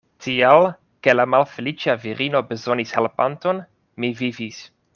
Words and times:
Tial 0.25 0.63
ke 1.07 1.13
la 1.15 1.25
malfeliĉa 1.33 1.95
virino 2.05 2.41
bezonis 2.53 2.95
helpanton, 2.99 3.61
mi 4.05 4.11
vivis. 4.23 4.65